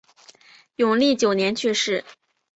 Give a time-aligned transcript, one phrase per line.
[0.77, 2.03] 永历九年去世。